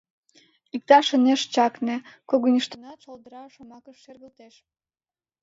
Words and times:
Иктыжат 0.75 1.15
ынеж 1.17 1.41
чакне, 1.53 1.95
когыньыштынат 2.29 2.97
шолдыра 3.03 3.43
шомакышт 3.53 4.01
шергылтеш. 4.03 4.53